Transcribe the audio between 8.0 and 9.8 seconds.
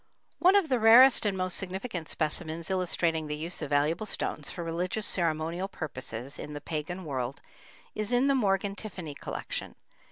in the Morgan Tiffany collection.